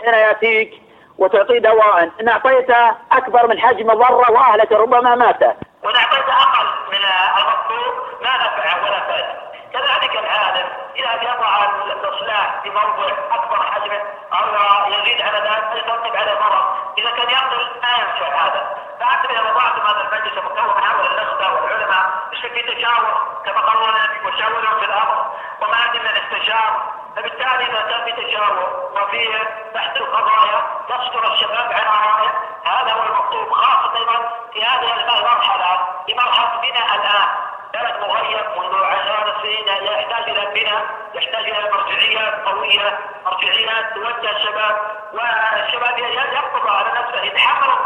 حين 0.05 0.15
يأتيك. 0.15 0.90
وتعطيه 1.21 1.59
دواء. 1.59 2.11
إن 2.21 2.29
أعطيته 2.29 2.95
أكبر 3.13 3.47
من 3.47 3.61
حجم 3.61 3.95
ضره 3.95 4.31
وأهلك 4.31 4.73
ربما 4.73 5.15
مات. 5.15 5.43
وإن 5.83 5.97
اعطيت 5.97 6.29
أقل 6.29 6.67
من 6.93 7.05
المطلوب 7.39 7.95
ما 8.23 8.37
نفع 8.37 8.83
ولا 8.83 9.01
فائدة. 9.01 9.35
كذلك 9.73 10.19
العالم 10.19 10.69
إذا 10.97 11.13
يضع 11.23 11.53
الإصلاح 11.93 12.61
في 12.63 12.71
موضع 12.71 13.09
أكبر 13.33 13.63
حجمه 13.63 14.01
أو 14.33 14.93
يزيد 14.93 15.21
على 15.21 15.39
ذلك 15.39 15.85
يترتب 15.85 16.17
عليه 16.17 16.41
مرض. 16.41 16.65
إذا 16.99 17.11
كان 17.11 17.31
يقل 17.31 17.81
ما 17.83 17.93
ينفع 18.01 18.29
هذا 18.45 18.63
فانت 19.01 19.31
اذا 19.31 19.41
وضعتم 19.41 19.87
هذا 19.87 20.01
المجلس 20.01 20.39
المكون 20.39 20.77
من 20.77 20.85
هؤلاء 20.85 21.13
النخبه 21.13 21.63
والعلماء 21.63 22.05
في 22.31 22.63
تشاور 22.63 23.15
كما 23.45 23.61
قال 23.61 23.77
النبي 23.97 24.27
وشاورهم 24.27 24.79
في 24.81 24.85
الأمر. 24.85 25.27
وما 25.61 25.77
عندنا 25.77 26.11
الاستشار 26.11 27.00
فبالتالي 27.17 27.65
إذا 27.71 27.81
كان 27.81 28.05
في 28.05 28.13
تشاور 28.23 28.91
وفي 28.93 29.29
بحث 29.75 29.97
القضايا 29.97 30.63
يصدر 30.91 31.33
الشباب 31.33 31.73
عن 31.73 31.87
ارائه 31.87 32.31
هذا 32.65 32.93
هو 32.93 33.03
المطلوب 33.03 33.53
خاصة 33.53 33.99
أيضا 33.99 34.33
في 34.53 34.65
هذه 34.65 34.93
المرحلة 34.93 35.79
في 36.07 36.15
مرحلة 36.15 36.61
بناء 36.61 36.95
الآن. 36.95 37.29
بلد 37.75 38.01
مغيب 38.01 38.47
منذ 38.59 38.85
عشرات 38.85 39.37
السنين 39.37 39.67
يحتاج 39.69 40.31
إلى 40.31 40.61
بناء 40.61 40.85
يحتاج 41.15 41.45
إلى 41.51 41.71
مرجعيات 41.73 42.35
قوية 42.45 42.99
مرجعيات 43.25 43.95
توجه 43.95 44.31
الشباب 44.37 44.77
والشباب 45.13 45.99
يقبض 45.99 46.69
على 46.69 46.91
نفسه 47.01 47.23
يتحمل 47.23 47.80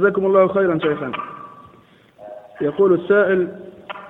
جزاكم 0.00 0.26
الله 0.26 0.48
خيرا 0.48 0.78
شيخنا 0.78 1.12
يقول 2.60 2.92
السائل 2.94 3.48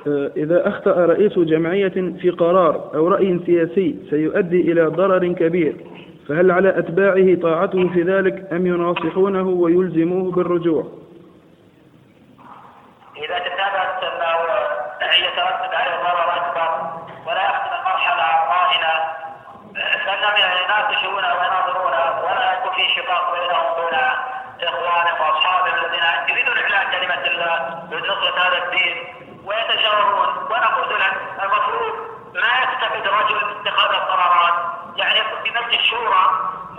آه، 0.07 0.31
إذا 0.37 0.69
أخطأ 0.69 0.91
رئيس 1.07 1.39
جمعية 1.39 2.15
في 2.21 2.31
قرار 2.31 2.91
أو 2.95 3.09
رأي 3.09 3.41
سياسي 3.47 3.97
سيؤدي 4.11 4.73
إلى 4.73 4.87
ضرر 4.87 5.33
كبير 5.33 5.77
فهل 6.27 6.51
على 6.51 6.79
أتباعه 6.79 7.35
طاعته 7.35 7.89
في 7.89 8.03
ذلك 8.03 8.49
أم 8.53 8.67
يناصحونه 8.67 9.49
ويلزموه 9.49 10.33
بالرجوع؟ 10.33 11.00
الشورى 35.91 36.25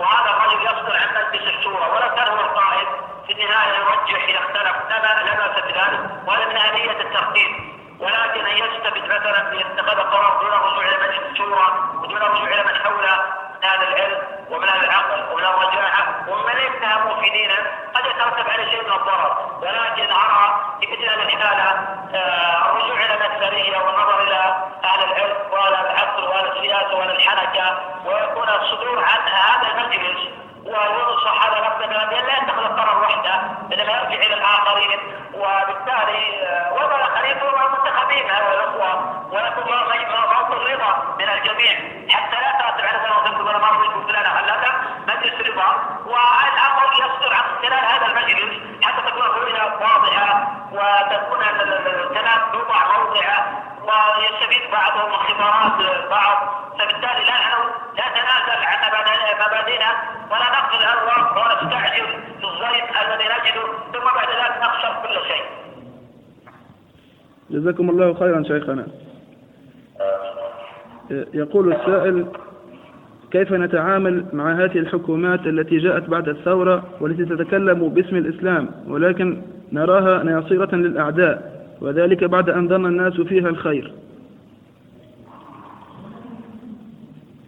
وهذا 0.00 0.30
الرجل 0.30 0.64
يصدر 0.64 0.96
عن 0.96 1.08
مجلس 1.14 1.56
الشورى 1.56 1.90
ولا 1.90 2.08
هو 2.30 2.40
القائد 2.40 2.88
في 3.26 3.32
النهاية 3.32 3.78
يرجح 3.78 4.28
يختلف 4.28 4.76
لا 4.88 5.22
لا 5.22 5.34
باس 5.34 5.64
بذلك 5.64 6.00
وهذا 6.26 6.46
من 6.46 6.56
اليه 6.56 6.90
الترتيب. 6.90 7.72
ولكن 8.00 8.46
أن 8.46 8.56
يستفد 8.56 9.04
مثلا 9.04 9.50
باتخاذ 9.50 9.98
القرار 9.98 10.40
دون 10.40 10.52
الرجوع 10.52 10.88
إلى 10.88 10.96
مجلس 11.08 11.30
الشورى 11.30 11.68
ودون 12.02 12.16
الرجوع 12.16 12.48
إلى 12.48 12.62
من 12.64 12.74
حوله 12.84 13.16
من 13.62 13.64
أهل 13.64 13.82
العلم 13.82 14.18
ومن 14.50 14.68
أهل 14.68 14.84
العقل 14.84 15.32
ومن 15.32 15.44
الرجاحه 15.44 16.04
ومن 16.28 16.58
في 17.22 17.30
دينه 17.30 17.56
قد 17.94 18.06
يترتب 18.06 18.50
عليه 18.50 18.70
شيء 18.70 18.84
من 18.84 18.92
الضرر. 18.92 19.58
ولكن 19.62 20.12
أرى 20.12 20.31
الصدور 28.60 29.04
عن 29.04 29.20
هذا 29.28 29.72
المجلس 29.72 30.18
وينصح 30.64 31.46
هذا 31.46 31.60
نفسه 31.66 31.86
بأن 31.86 32.26
لا 32.26 32.36
يتخذ 32.42 32.64
القرار 32.64 33.02
وحده 33.02 33.34
انما 33.72 33.92
يرجع 33.92 34.26
إلى 34.26 34.34
الآخرين. 34.34 35.00
وبالتالي 35.34 36.42
آه، 36.42 36.72
وضع 36.72 36.96
الاخرين 36.96 37.36
هم 37.42 37.72
منتخبين 37.72 38.30
هؤلاء 38.30 38.54
الاخوه 38.54 38.92
ويكون 39.32 39.76
موطن 40.32 40.52
الرضا 40.52 41.16
من 41.18 41.28
الجميع. 41.28 41.74
حتى 42.10 42.36
لا 42.40 42.52
ترتب 42.58 42.86
على 42.86 42.98
تكتب 43.24 43.46
أنا 43.46 43.58
ما 43.58 43.68
رضيت 43.68 44.08
فلان 44.08 44.26
هذا 44.26 44.72
مجلس 45.08 45.50
رضا. 45.50 45.68
والأمر 46.06 46.92
يصدر 46.92 47.34
عن 47.34 47.44
خلال 47.62 47.84
هذا 47.84 48.06
المجلس 48.06 48.52
حتى 48.82 49.10
تكون 49.10 49.22
الرؤية 49.22 49.62
واضحة 49.62 50.46
وتكون 50.72 51.42
الكلام 51.42 52.40
يوضع 52.54 52.98
موضعه 52.98 53.62
ويستفيد 53.82 54.70
بعضهم 54.70 55.10
من 55.10 55.16
خبرات 55.16 56.08
بعض. 56.10 56.36
فبالتالي 56.78 57.24
لا 57.24 57.32
نحن 57.32 57.81
لا 57.98 58.04
نتنازل 58.08 58.58
عن 58.70 58.78
مبادئنا 59.46 59.90
ولا 60.30 60.46
نقتل 60.56 60.78
الارواح 60.80 61.32
ولا 61.36 61.64
نستعجل 61.64 62.06
في 62.40 62.46
الزيت 62.46 62.86
الذي 63.02 63.24
نجده 63.34 63.66
ثم 63.92 64.04
بعد 64.14 64.28
ذلك 64.28 64.62
نخسر 64.62 64.92
كل 65.02 65.28
شيء. 65.28 65.44
جزاكم 67.50 67.90
الله 67.90 68.14
خيرا 68.14 68.42
شيخنا. 68.42 68.86
يقول 71.34 71.72
السائل 71.72 72.26
كيف 73.32 73.52
نتعامل 73.52 74.26
مع 74.32 74.52
هذه 74.52 74.78
الحكومات 74.78 75.46
التي 75.46 75.78
جاءت 75.78 76.08
بعد 76.08 76.28
الثورة 76.28 76.82
والتي 77.00 77.24
تتكلم 77.24 77.88
باسم 77.88 78.16
الإسلام 78.16 78.70
ولكن 78.86 79.42
نراها 79.72 80.22
ناصرة 80.22 80.74
للأعداء 80.74 81.52
وذلك 81.80 82.24
بعد 82.24 82.50
أن 82.50 82.68
ظن 82.68 82.86
الناس 82.86 83.20
فيها 83.20 83.48
الخير 83.48 83.94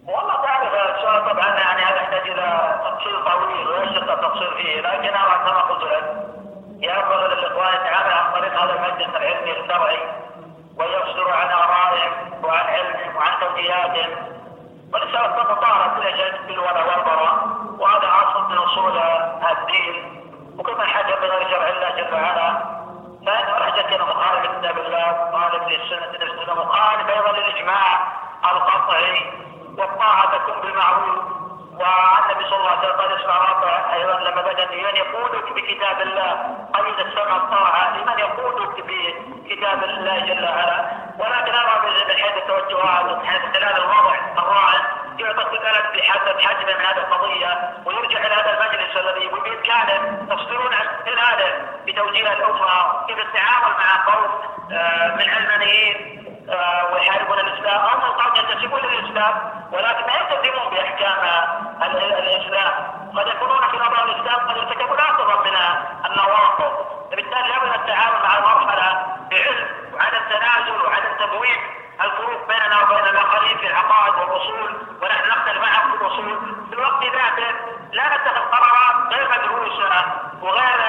والله 0.06 0.34
تعرف 0.42 0.96
السؤال 0.96 1.32
طبعا 1.32 1.48
يعني 1.58 1.82
هذا 1.82 1.96
يحتاج 1.96 2.30
إلى 2.30 2.78
تفصيل 2.84 3.14
طويل 3.24 3.68
ويشق 3.68 4.12
التفصيل 4.12 4.48
فيه 4.56 4.80
لكن 4.80 5.08
أنا 5.08 5.36
كما 5.44 5.60
قلت 5.60 5.82
لك 5.92 6.26
ينبغي 6.84 7.34
للاخوان 7.34 7.74
يتعامل 7.74 8.12
عن 8.12 8.32
طريق 8.32 8.62
هذا 8.62 8.74
المجلس 8.74 9.16
العلمي 9.16 9.60
الشرعي 9.60 9.98
ويصدر 10.78 11.30
عن 11.32 11.50
آرائهم 11.50 12.44
وعن 12.44 12.66
علمهم 12.66 13.16
وعن 13.16 13.40
توجيهاتهم. 13.40 14.10
ولسان 14.92 15.36
تتطارق 15.36 15.96
كل 15.96 16.16
شيء 16.16 16.42
بالولا 16.46 16.84
والبراء 16.84 17.34
وهذا 17.78 18.08
اصل 18.22 18.50
من 18.50 18.58
أصول 18.58 18.98
الدين. 19.50 20.20
من 20.78 20.86
حاجة 20.86 21.14
بغير 21.14 21.50
شرع 21.50 21.68
الله 21.68 21.90
جل 21.90 22.14
وعلا. 22.14 22.74
فإن 23.26 23.46
رحلة 23.62 24.04
مخالف 24.04 24.44
لكتاب 24.44 24.78
الله 24.78 25.30
مخالف 25.32 25.68
للسنة 25.68 26.12
نفسنا 26.24 26.54
مخالف 26.54 27.10
أيضا 27.10 27.32
للإجماع 27.32 28.12
القطعي. 28.52 29.32
والطاعة 29.78 30.36
تكون 30.36 30.60
بالمعروف. 30.62 31.33
والنبي 31.78 32.44
صلى 32.50 32.58
الله 32.58 32.70
عليه 32.70 32.78
وسلم 32.78 33.00
قال 33.00 33.20
اسمع 33.20 33.36
رابع 33.38 33.94
أيضا 33.94 34.20
لما 34.20 34.42
بدأ 34.42 34.64
أن 34.64 34.96
يقودك 34.96 35.52
بكتاب 35.52 36.00
الله 36.00 36.32
قيد 36.74 37.06
السمع 37.06 37.36
الطاعه 37.36 37.96
لمن 37.96 38.18
يقودك 38.18 38.84
بكتاب 38.84 39.84
الله 39.84 40.18
جل 40.18 40.44
وعلا؟ 40.44 40.90
ولكن 41.18 41.54
أرى 41.54 41.90
من 41.90 42.16
حيث 42.22 42.36
التوجهات 42.36 43.04
ومن 43.04 43.26
حيث 43.26 43.42
خلال 43.56 43.76
الوضع 43.76 44.14
الراهن 44.38 44.82
يعطى 45.18 45.42
البلد 45.42 45.84
بحسب 45.96 46.40
حجمه 46.40 46.74
من 46.74 46.84
هذه 46.84 46.98
القضية 46.98 47.72
ويرجع 47.86 48.26
إلى 48.26 48.34
هذا 48.34 48.50
المجلس 48.58 48.96
الذي 48.96 49.28
بامكانه 49.28 50.26
تصدرون 50.30 50.74
عن 50.74 50.86
هذا 51.18 51.68
بتوجيه 51.86 52.32
الامه 52.32 53.06
كيف 53.06 53.18
التعامل 53.18 53.74
مع 53.78 54.14
قوم 54.14 54.30
آه، 54.72 55.16
من 55.16 55.30
علمانيين 55.30 56.24
ويحاربون 56.92 57.38
الاسلام 57.38 57.80
أو 57.80 57.96
من 57.96 58.12
قد 58.12 58.36
ينتسبون 58.38 58.80
للاسلام 58.80 59.34
ولكن 59.72 60.06
لا 60.06 60.14
يلتزمون 60.20 60.70
بإحكام 60.70 61.18
الإسلام. 61.82 62.72
قد 63.16 63.26
يكونون 63.26 63.68
في 63.68 63.76
نظر 63.76 64.04
الإسلام 64.04 64.48
قد 64.48 64.56
يرتكبون 64.56 64.98
اعظم 64.98 65.42
من 65.44 65.56
النواقض. 66.06 66.86
فبالتالي 67.12 67.48
لابد 67.48 67.74
التعامل 67.74 68.22
مع 68.22 68.38
المرحلة 68.38 69.06
بعلم 69.30 69.68
وعدم 69.94 70.18
تنازل 70.30 70.84
وعدم 70.84 71.16
تبويب 71.18 71.60
الفروق 72.04 72.48
بيننا 72.48 72.82
وبين 72.82 73.06
الآخرين 73.06 73.58
في 73.58 73.66
العقائد 73.66 74.14
والأصول 74.14 74.76
ونحن 75.02 75.28
نختلف 75.28 75.62
معهم 75.62 75.90
في 75.90 76.04
الأصول. 76.04 76.38
في 76.70 76.74
الوقت 76.74 77.04
ذاته 77.04 77.54
لا 77.92 78.04
نتخذ 78.16 78.40
قرارات 78.40 79.14
غير 79.14 79.28
مدروسة 79.28 80.04
وغير 80.42 80.80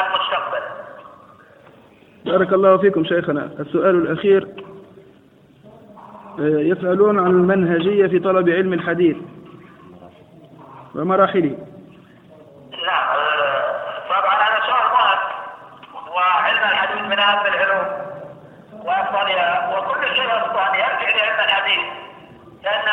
المستقبل. 0.00 0.62
بارك 2.24 2.52
الله 2.52 2.76
فيكم 2.76 3.04
شيخنا. 3.04 3.50
السؤال 3.60 3.96
الأخير 3.96 4.48
آه، 6.38 6.60
يسألون 6.60 7.18
عن 7.18 7.26
المنهجية 7.26 8.06
في 8.06 8.18
طلب 8.18 8.48
علم 8.48 8.72
الحديث 8.72 9.16
ومراحله. 10.94 11.58
نعم 12.86 13.06
طبعا 14.08 14.34
هذا 14.34 14.60
سؤال 14.66 14.86
مهم. 14.92 15.18
وعلم 16.14 16.58
الحديث 16.70 17.02
من 17.02 17.18
أهم 17.18 17.46
العلوم 17.46 17.86
وافضلها 18.84 19.78
وكل 19.78 20.16
شيء 20.16 20.26
أصلا 20.26 20.76
يرجع 20.76 21.10
لعلم 21.16 21.40
الحديث. 21.44 21.84
لأن 22.64 22.88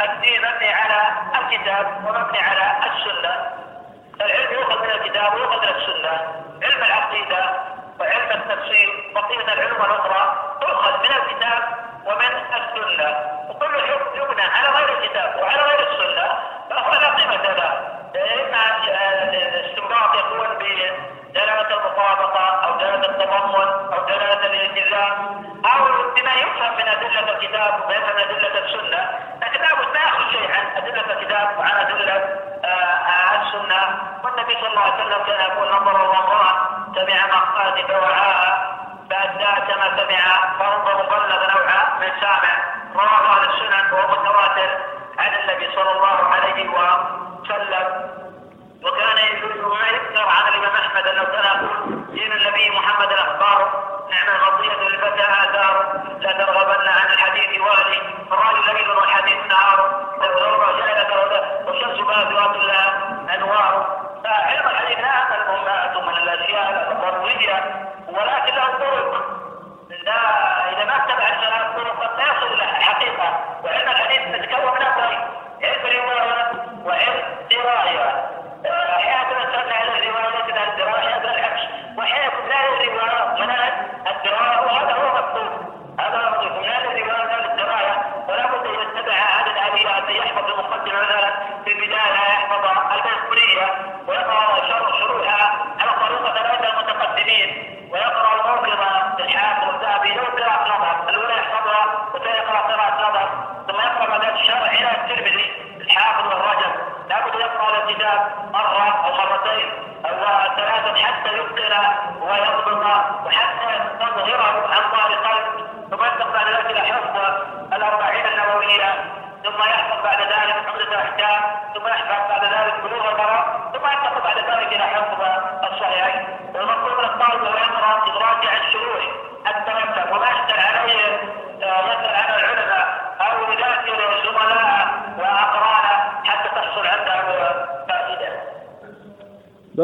الدين 0.00 0.40
مبني 0.40 0.68
على 0.72 1.00
الكتاب 1.40 1.86
ومبني 2.06 2.38
على 2.38 2.86
العلم 2.86 3.55
الكتاب 5.16 5.34
من 5.34 5.68
السنة. 5.76 6.12
علم 6.62 6.82
العقيدة 6.84 7.42
وعلم 8.00 8.30
التفسير 8.30 9.12
بقيه 9.14 9.40
العلوم 9.54 9.80
الأخرى 9.84 10.22
تؤخذ 10.60 10.92
من 10.98 11.10
الكتاب 11.16 11.62
ومن 12.06 12.32
السنة. 12.56 13.08
وكل 13.48 13.80
حكم 13.80 14.16
يبنى 14.16 14.42
على 14.42 14.68
غير 14.68 14.98
الكتاب 14.98 15.36
وعلى 15.42 15.62
غير 15.62 15.80
السنة. 15.90 16.28
فهو 16.70 16.92
لا 16.92 17.08
قيمة 17.08 17.42
له 17.42 17.72
اما 18.16 18.84
الاستنباط 19.34 20.14
يكون 20.14 20.48
بدلالة 20.58 21.68
المطابقه 21.76 22.64
أو 22.64 22.78
دلالة 22.78 23.08
التضمن 23.08 23.68
أو 23.94 24.06
دلالة 24.06 24.46
الالتزام 24.46 25.14
أو 25.66 25.84
بما 26.16 26.34
يفهم 26.34 26.76
من 26.76 26.88
أدلة 26.88 27.32
الكتاب 27.32 27.88
ويفهم 27.88 28.18
أدلة 28.18 28.64
السنة. 28.64 29.18
لكن 29.42 29.60
لابد 29.60 29.96
شيء 30.32 30.50
عن 30.52 30.66
أدلة 30.76 31.12
الكتاب 31.12 31.58
وعن 31.58 31.70
آه، 31.70 32.35
النبي 34.46 34.60
صلى 34.60 34.70
الله 34.70 34.82
عليه 34.82 35.04
وسلم 35.04 35.24
كان 35.26 35.40
يقول 35.40 35.68
نظر 35.68 35.96
الله 36.04 36.26
سمع 36.94 37.26
مقاتي 37.26 37.82
فوعاء 37.82 38.76
فأداء 39.10 39.58
كما 39.68 39.96
سمع 39.96 40.24
فانظر 40.58 41.02
بلغ 41.02 41.40
نوعا 41.54 41.98
من 42.00 42.12
سامع. 42.20 42.54
رواه 42.94 43.36
أهل 43.36 43.50
السنن 43.50 43.92
وهو 43.92 44.08
متواتر 44.08 44.70
عن 45.18 45.34
النبي 45.34 45.74
صلى 45.74 45.90
الله 45.90 46.34
عليه 46.34 46.68
وسلم. 46.68 48.10
وكان 48.82 49.18
يذكر 49.18 50.28
عن 50.28 50.48
الإمام 50.48 50.74
أحمد 50.74 51.06
أنه 51.06 51.24
كان 51.24 51.68
دين 52.10 52.32
النبي 52.32 52.70
محمد 52.70 53.12
الأخبار. 53.12 53.84
نعم 54.10 54.36
الغطية 54.36 54.88
للفتى 54.88 55.22
آثار 55.22 56.02
لا 56.20 56.32
ترغبن 56.32 56.88
عن 56.88 57.06
الحديث 57.12 57.60
والي. 57.60 58.02
الراجل 58.32 58.74
ليل 58.74 58.90
والحديث 58.90 59.46
نهار 59.46 60.06
والثورة 60.18 60.76
جاء 60.78 60.96
وشمس 61.66 62.00
باثرة 62.00 62.56
لا 62.66 62.85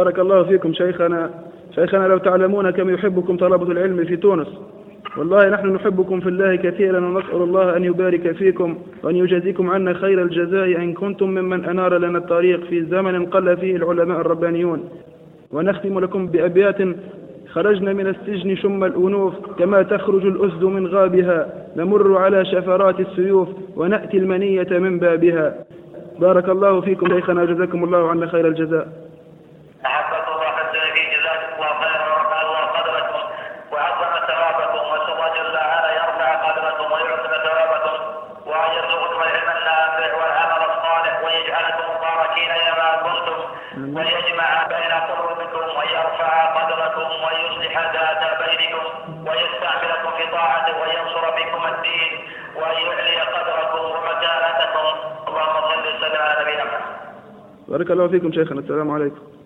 بارك 0.02 0.18
الله 0.18 0.42
فيكم 0.42 0.72
شيخنا. 0.72 1.30
شيخنا 1.74 2.06
لو 2.08 2.18
تعلمون 2.18 2.70
كم 2.70 2.90
يحبكم 2.90 3.36
طلبة 3.36 3.72
العلم 3.72 4.04
في 4.04 4.16
تونس. 4.16 4.48
والله 5.16 5.48
نحن 5.48 5.66
نحبكم 5.68 6.20
في 6.20 6.28
الله 6.28 6.56
كثيرا 6.56 6.98
ونسأل 6.98 7.42
الله 7.42 7.76
أن 7.76 7.84
يبارك 7.84 8.32
فيكم 8.32 8.78
وأن 9.02 9.16
يجازيكم 9.16 9.70
عنا 9.70 9.92
خير 9.94 10.22
الجزاء 10.22 10.76
إن 10.76 10.92
كنتم 10.92 11.30
ممن 11.30 11.64
أنار 11.64 11.98
لنا 11.98 12.18
الطريق 12.18 12.64
في 12.64 12.84
زمن 12.84 13.26
قل 13.26 13.56
فيه 13.56 13.76
العلماء 13.76 14.20
الربانيون. 14.20 14.88
ونختم 15.52 15.98
لكم 15.98 16.26
بأبيات. 16.26 16.78
خرجنا 17.52 17.92
من 17.92 18.06
السجن 18.06 18.56
شم 18.56 18.84
الأنوف 18.84 19.34
كما 19.58 19.82
تخرج 19.82 20.26
الأسد 20.26 20.64
من 20.64 20.86
غابها. 20.86 21.66
نمر 21.76 22.16
على 22.16 22.44
شفرات 22.44 23.00
السيوف 23.00 23.48
ونأتي 23.76 24.18
المنية 24.18 24.68
من 24.70 24.98
بابها. 24.98 25.54
بارك 26.20 26.48
الله 26.48 26.80
فيكم 26.80 27.08
شيخنا. 27.08 27.44
جزاكم 27.44 27.84
الله 27.84 28.08
عنا 28.10 28.26
خير 28.26 28.48
الجزاء. 28.48 29.01
بارك 57.72 57.90
الله 57.90 58.08
فيكم 58.08 58.32
شيخنا. 58.32 58.61
السلام 58.61 58.90
عليكم. 58.90 59.41